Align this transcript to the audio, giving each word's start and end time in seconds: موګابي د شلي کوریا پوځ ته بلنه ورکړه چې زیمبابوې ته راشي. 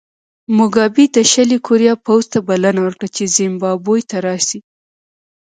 موګابي 0.57 1.05
د 1.15 1.17
شلي 1.31 1.57
کوریا 1.65 1.93
پوځ 2.05 2.23
ته 2.33 2.39
بلنه 2.49 2.79
ورکړه 2.83 3.09
چې 3.15 3.23
زیمبابوې 3.37 4.03
ته 4.09 4.17
راشي. 4.27 4.59